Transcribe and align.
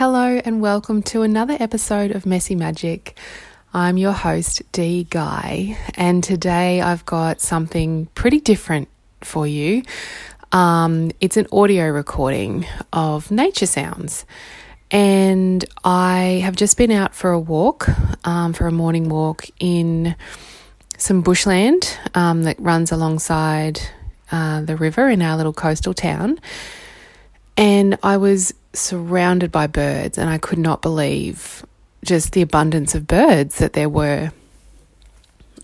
Hello, 0.00 0.40
and 0.42 0.62
welcome 0.62 1.02
to 1.02 1.20
another 1.20 1.58
episode 1.60 2.12
of 2.12 2.24
Messy 2.24 2.54
Magic. 2.54 3.18
I'm 3.74 3.98
your 3.98 4.12
host, 4.12 4.62
Dee 4.72 5.04
Guy, 5.04 5.76
and 5.94 6.24
today 6.24 6.80
I've 6.80 7.04
got 7.04 7.42
something 7.42 8.06
pretty 8.14 8.40
different 8.40 8.88
for 9.20 9.46
you. 9.46 9.82
Um, 10.52 11.10
it's 11.20 11.36
an 11.36 11.48
audio 11.52 11.90
recording 11.90 12.64
of 12.94 13.30
nature 13.30 13.66
sounds. 13.66 14.24
And 14.90 15.62
I 15.84 16.40
have 16.44 16.56
just 16.56 16.78
been 16.78 16.92
out 16.92 17.14
for 17.14 17.32
a 17.32 17.38
walk, 17.38 17.86
um, 18.26 18.54
for 18.54 18.66
a 18.66 18.72
morning 18.72 19.10
walk 19.10 19.50
in 19.58 20.16
some 20.96 21.20
bushland 21.20 21.94
um, 22.14 22.44
that 22.44 22.58
runs 22.58 22.90
alongside 22.90 23.82
uh, 24.32 24.62
the 24.62 24.76
river 24.76 25.10
in 25.10 25.20
our 25.20 25.36
little 25.36 25.52
coastal 25.52 25.92
town. 25.92 26.40
And 27.58 27.98
I 28.02 28.16
was 28.16 28.54
surrounded 28.72 29.50
by 29.50 29.66
birds, 29.66 30.18
and 30.18 30.30
I 30.30 30.38
could 30.38 30.58
not 30.58 30.82
believe 30.82 31.64
just 32.04 32.32
the 32.32 32.42
abundance 32.42 32.94
of 32.94 33.06
birds 33.06 33.58
that 33.58 33.72
there 33.72 33.88
were. 33.88 34.32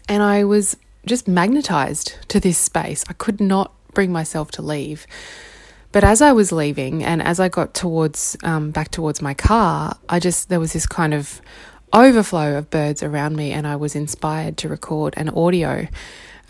And 0.09 0.23
I 0.23 0.45
was 0.45 0.77
just 1.07 1.29
magnetized 1.29 2.17
to 2.29 2.41
this 2.41 2.59
space. 2.59 3.05
I 3.09 3.13
could 3.13 3.41
not 3.41 3.73
bring 3.95 4.13
myself 4.13 4.51
to 4.53 4.63
leave. 4.63 5.07
But 5.93 6.05
as 6.05 6.21
I 6.21 6.33
was 6.33 6.53
leaving 6.53 7.03
and 7.03 7.23
as 7.23 7.41
I 7.41 7.49
got 7.49 7.73
towards 7.73 8.37
um, 8.43 8.71
back 8.71 8.91
towards 8.91 9.23
my 9.23 9.35
car, 9.35 9.97
I 10.09 10.21
just 10.21 10.49
there 10.49 10.61
was 10.61 10.73
this 10.73 10.87
kind 10.87 11.15
of 11.15 11.41
overflow 11.93 12.59
of 12.59 12.69
birds 12.69 13.03
around 13.03 13.37
me, 13.37 13.53
and 13.53 13.67
I 13.67 13.77
was 13.77 13.95
inspired 13.95 14.59
to 14.59 14.69
record 14.69 15.15
an 15.17 15.31
audio. 15.31 15.89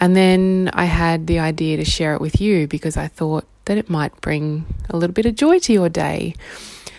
And 0.01 0.17
then 0.17 0.71
I 0.73 0.87
had 0.87 1.27
the 1.27 1.39
idea 1.39 1.77
to 1.77 1.85
share 1.85 2.15
it 2.15 2.21
with 2.21 2.41
you 2.41 2.67
because 2.67 2.97
I 2.97 3.09
thought 3.09 3.47
that 3.67 3.79
it 3.79 3.91
might 3.91 4.21
bring 4.21 4.65
a 4.91 4.97
little 4.97 5.15
bit 5.15 5.27
of 5.27 5.35
joy 5.35 5.59
to 5.61 5.73
your 5.73 5.89
day. 5.89 6.35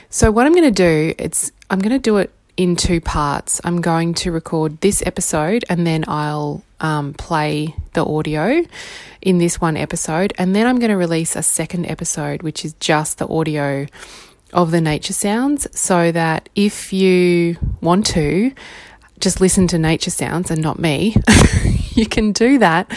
So 0.09 0.31
what 0.31 0.45
I'm 0.45 0.53
going 0.53 0.63
to 0.63 0.71
do, 0.71 1.13
it's 1.17 1.51
I'm 1.69 1.79
going 1.79 1.91
to 1.91 1.99
do 1.99 2.17
it 2.17 2.31
in 2.55 2.75
two 2.75 3.01
parts. 3.01 3.59
I'm 3.63 3.81
going 3.81 4.13
to 4.15 4.31
record 4.31 4.79
this 4.81 5.03
episode 5.05 5.65
and 5.69 5.85
then 5.85 6.05
I'll 6.07 6.63
um, 6.79 7.13
play 7.13 7.75
the 7.93 8.05
audio 8.05 8.63
in 9.21 9.37
this 9.37 9.59
one 9.61 9.77
episode. 9.77 10.33
And 10.37 10.55
then 10.55 10.65
I'm 10.65 10.79
going 10.79 10.91
to 10.91 10.97
release 10.97 11.35
a 11.35 11.43
second 11.43 11.85
episode, 11.85 12.43
which 12.43 12.65
is 12.65 12.73
just 12.79 13.17
the 13.17 13.27
audio 13.27 13.87
of 14.53 14.71
the 14.71 14.81
nature 14.81 15.13
sounds, 15.13 15.67
so 15.77 16.11
that 16.11 16.49
if 16.55 16.93
you 16.93 17.57
want 17.81 18.05
to 18.07 18.53
just 19.19 19.41
listen 19.41 19.67
to 19.67 19.77
nature 19.77 20.11
sounds 20.11 20.49
and 20.49 20.61
not 20.61 20.79
me, 20.79 21.15
you 21.91 22.05
can 22.05 22.31
do 22.31 22.57
that. 22.59 22.89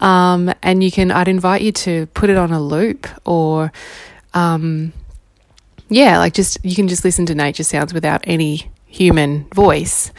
Um, 0.00 0.52
and 0.62 0.82
you 0.82 0.90
can, 0.90 1.10
I'd 1.10 1.28
invite 1.28 1.62
you 1.62 1.72
to 1.72 2.06
put 2.06 2.30
it 2.30 2.36
on 2.36 2.52
a 2.52 2.60
loop 2.60 3.06
or, 3.24 3.72
um, 4.34 4.92
yeah, 5.88 6.18
like 6.18 6.34
just, 6.34 6.58
you 6.64 6.74
can 6.74 6.88
just 6.88 7.04
listen 7.04 7.26
to 7.26 7.34
nature 7.34 7.62
sounds 7.62 7.94
without 7.94 8.22
any 8.24 8.70
human 8.86 9.46
voice. 9.54 10.12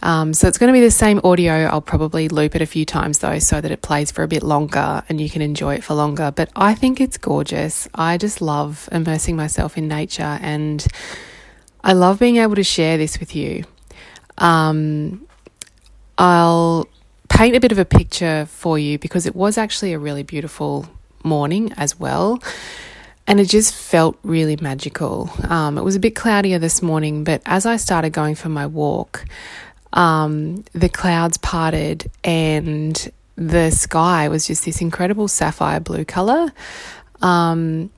Um, 0.00 0.32
so 0.32 0.46
it's 0.46 0.58
going 0.58 0.72
to 0.72 0.72
be 0.72 0.84
the 0.84 0.90
same 0.90 1.20
audio. 1.24 1.64
I'll 1.64 1.80
probably 1.80 2.28
loop 2.28 2.54
it 2.54 2.62
a 2.62 2.66
few 2.66 2.84
times 2.84 3.18
though, 3.18 3.38
so 3.38 3.60
that 3.60 3.70
it 3.70 3.82
plays 3.82 4.12
for 4.12 4.22
a 4.22 4.28
bit 4.28 4.42
longer 4.42 5.02
and 5.08 5.20
you 5.20 5.28
can 5.28 5.42
enjoy 5.42 5.74
it 5.74 5.84
for 5.84 5.94
longer. 5.94 6.30
But 6.30 6.50
I 6.54 6.74
think 6.74 7.00
it's 7.00 7.18
gorgeous. 7.18 7.88
I 7.94 8.16
just 8.16 8.40
love 8.40 8.88
immersing 8.92 9.34
myself 9.34 9.76
in 9.76 9.88
nature 9.88 10.38
and 10.40 10.86
I 11.82 11.92
love 11.92 12.20
being 12.20 12.36
able 12.36 12.54
to 12.54 12.64
share 12.64 12.96
this 12.96 13.18
with 13.18 13.34
you. 13.34 13.64
Um, 14.36 15.26
I'll 16.16 16.86
paint 17.38 17.54
a 17.54 17.60
bit 17.60 17.70
of 17.70 17.78
a 17.78 17.84
picture 17.84 18.46
for 18.46 18.80
you 18.80 18.98
because 18.98 19.24
it 19.24 19.36
was 19.36 19.56
actually 19.56 19.92
a 19.92 19.98
really 19.98 20.24
beautiful 20.24 20.84
morning 21.22 21.72
as 21.76 21.96
well. 21.96 22.42
And 23.28 23.38
it 23.38 23.44
just 23.44 23.72
felt 23.72 24.18
really 24.24 24.56
magical. 24.56 25.30
Um, 25.48 25.78
it 25.78 25.84
was 25.84 25.94
a 25.94 26.00
bit 26.00 26.16
cloudier 26.16 26.58
this 26.58 26.82
morning, 26.82 27.22
but 27.22 27.40
as 27.46 27.64
I 27.64 27.76
started 27.76 28.10
going 28.10 28.34
for 28.34 28.48
my 28.48 28.66
walk, 28.66 29.24
um, 29.92 30.64
the 30.72 30.88
clouds 30.88 31.38
parted 31.38 32.10
and 32.24 33.08
the 33.36 33.70
sky 33.70 34.28
was 34.28 34.48
just 34.48 34.64
this 34.64 34.80
incredible 34.80 35.28
sapphire 35.28 35.78
blue 35.78 36.04
color. 36.04 36.50
Um, 37.22 37.90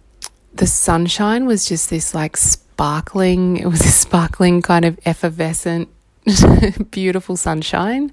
the 0.52 0.66
sunshine 0.66 1.46
was 1.46 1.64
just 1.64 1.88
this 1.88 2.14
like 2.14 2.36
sparkling, 2.36 3.56
it 3.56 3.68
was 3.68 3.80
a 3.80 3.88
sparkling 4.04 4.60
kind 4.60 4.84
of 4.84 5.00
effervescent, 5.06 5.88
beautiful 6.90 7.38
sunshine. 7.38 8.12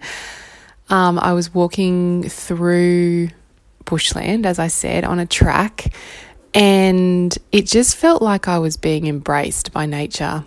Um, 0.90 1.20
I 1.20 1.34
was 1.34 1.54
walking 1.54 2.24
through 2.24 3.30
bushland, 3.86 4.46
as 4.46 4.60
I 4.60 4.68
said, 4.68 5.04
on 5.04 5.20
a 5.20 5.26
track, 5.26 5.94
and 6.54 7.38
it 7.52 7.66
just 7.66 7.96
felt 7.96 8.22
like 8.22 8.48
I 8.48 8.60
was 8.60 8.78
being 8.78 9.08
embraced 9.08 9.72
by 9.74 9.86
nature. 9.86 10.46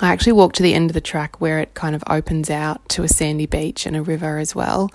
I 0.00 0.08
actually 0.08 0.32
walked 0.32 0.56
to 0.56 0.62
the 0.62 0.72
end 0.72 0.88
of 0.88 0.94
the 0.94 1.00
track 1.00 1.40
where 1.40 1.58
it 1.58 1.74
kind 1.74 1.94
of 1.94 2.02
opens 2.08 2.48
out 2.48 2.88
to 2.90 3.02
a 3.02 3.08
sandy 3.08 3.46
beach 3.46 3.86
and 3.86 3.96
a 3.96 4.02
river 4.02 4.38
as 4.38 4.54
well. 4.54 4.90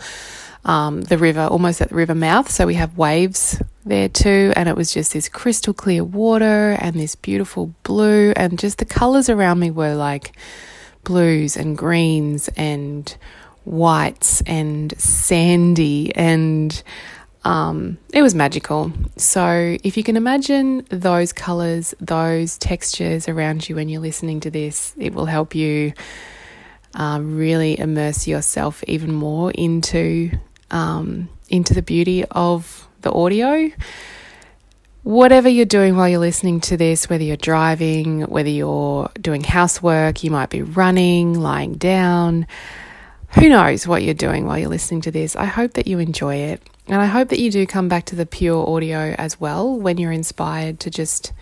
Um, 0.63 1.01
the 1.01 1.19
river, 1.19 1.41
almost 1.41 1.79
at 1.79 1.89
the 1.89 1.95
river 1.95 2.15
mouth, 2.15 2.49
so 2.49 2.65
we 2.65 2.73
have 2.73 2.97
waves 2.97 3.61
there 3.85 4.09
too, 4.09 4.51
and 4.55 4.67
it 4.67 4.75
was 4.75 4.91
just 4.91 5.13
this 5.13 5.29
crystal 5.29 5.75
clear 5.75 6.03
water 6.03 6.71
and 6.79 6.95
this 6.95 7.15
beautiful 7.15 7.75
blue, 7.83 8.33
and 8.35 8.57
just 8.57 8.79
the 8.79 8.85
colors 8.85 9.29
around 9.29 9.59
me 9.59 9.69
were 9.69 9.93
like 9.93 10.35
blues 11.03 11.55
and 11.55 11.77
greens 11.77 12.49
and 12.57 13.15
whites 13.65 14.41
and 14.45 14.93
sandy 14.99 16.15
and 16.15 16.83
um, 17.45 17.99
it 18.11 18.23
was 18.23 18.33
magical. 18.33 18.91
So, 19.17 19.77
if 19.83 19.97
you 19.97 20.03
can 20.03 20.17
imagine 20.17 20.83
those 20.89 21.31
colors, 21.31 21.93
those 22.01 22.57
textures 22.57 23.29
around 23.29 23.69
you 23.69 23.75
when 23.75 23.87
you're 23.87 24.01
listening 24.01 24.39
to 24.41 24.49
this, 24.49 24.95
it 24.97 25.13
will 25.13 25.27
help 25.27 25.53
you 25.53 25.93
um, 26.95 27.37
really 27.37 27.79
immerse 27.79 28.27
yourself 28.27 28.83
even 28.87 29.13
more 29.13 29.51
into 29.51 30.31
um, 30.71 31.29
into 31.47 31.75
the 31.75 31.83
beauty 31.83 32.25
of 32.31 32.87
the 33.01 33.11
audio. 33.11 33.69
Whatever 35.03 35.47
you're 35.47 35.65
doing 35.65 35.95
while 35.95 36.09
you're 36.09 36.19
listening 36.19 36.61
to 36.61 36.77
this, 36.77 37.07
whether 37.07 37.23
you're 37.23 37.37
driving, 37.37 38.21
whether 38.23 38.49
you're 38.49 39.11
doing 39.21 39.43
housework, 39.43 40.23
you 40.23 40.31
might 40.31 40.49
be 40.49 40.63
running, 40.63 41.39
lying 41.39 41.75
down. 41.75 42.47
Who 43.35 43.49
knows 43.49 43.85
what 43.85 44.01
you're 44.01 44.13
doing 44.13 44.45
while 44.45 44.57
you're 44.57 44.69
listening 44.69 45.01
to 45.01 45.11
this? 45.11 45.35
I 45.35 45.43
hope 45.43 45.73
that 45.73 45.87
you 45.87 45.99
enjoy 45.99 46.35
it. 46.35 46.61
And 46.87 47.01
I 47.01 47.05
hope 47.05 47.27
that 47.29 47.39
you 47.39 47.51
do 47.51 47.67
come 47.67 47.89
back 47.89 48.05
to 48.05 48.15
the 48.15 48.25
pure 48.25 48.65
audio 48.65 49.13
as 49.17 49.41
well 49.41 49.77
when 49.77 49.97
you're 49.97 50.13
inspired 50.13 50.79
to 50.81 50.89
just 50.89 51.33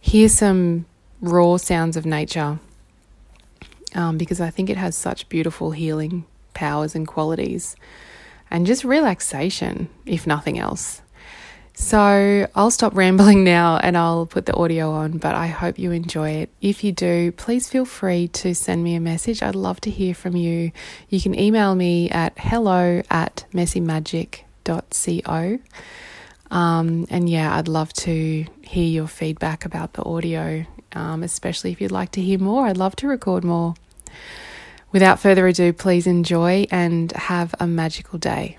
hear 0.00 0.30
some 0.30 0.86
raw 1.20 1.58
sounds 1.58 1.96
of 1.98 2.06
nature 2.06 2.58
um, 3.94 4.16
because 4.16 4.40
I 4.40 4.48
think 4.48 4.70
it 4.70 4.78
has 4.78 4.96
such 4.96 5.28
beautiful 5.28 5.72
healing 5.72 6.24
powers 6.54 6.94
and 6.94 7.06
qualities 7.06 7.76
and 8.50 8.64
just 8.64 8.82
relaxation, 8.82 9.90
if 10.06 10.26
nothing 10.26 10.58
else. 10.58 11.02
So 11.78 12.48
I'll 12.54 12.70
stop 12.70 12.96
rambling 12.96 13.44
now 13.44 13.76
and 13.76 13.96
I'll 13.96 14.26
put 14.26 14.46
the 14.46 14.54
audio 14.54 14.90
on, 14.90 15.18
but 15.18 15.34
I 15.34 15.46
hope 15.46 15.78
you 15.78 15.92
enjoy 15.92 16.30
it. 16.30 16.50
If 16.60 16.82
you 16.82 16.90
do, 16.90 17.30
please 17.32 17.68
feel 17.68 17.84
free 17.84 18.28
to 18.28 18.54
send 18.54 18.82
me 18.82 18.96
a 18.96 19.00
message. 19.00 19.42
I'd 19.42 19.54
love 19.54 19.80
to 19.82 19.90
hear 19.90 20.14
from 20.14 20.36
you. 20.36 20.72
You 21.08 21.20
can 21.20 21.38
email 21.38 21.74
me 21.74 22.10
at 22.10 22.32
hello 22.38 23.02
at 23.10 23.44
messymagic.com 23.52 24.46
co. 24.66 25.58
Um, 26.50 27.06
and 27.10 27.28
yeah, 27.28 27.56
I'd 27.56 27.68
love 27.68 27.92
to 27.94 28.46
hear 28.62 28.88
your 28.88 29.08
feedback 29.08 29.64
about 29.64 29.94
the 29.94 30.04
audio, 30.04 30.64
um, 30.92 31.22
especially 31.22 31.72
if 31.72 31.80
you'd 31.80 31.90
like 31.90 32.12
to 32.12 32.22
hear 32.22 32.38
more. 32.38 32.66
I'd 32.66 32.76
love 32.76 32.96
to 32.96 33.08
record 33.08 33.44
more. 33.44 33.74
Without 34.92 35.18
further 35.18 35.46
ado, 35.46 35.72
please 35.72 36.06
enjoy 36.06 36.66
and 36.70 37.10
have 37.12 37.54
a 37.58 37.66
magical 37.66 38.18
day. 38.18 38.58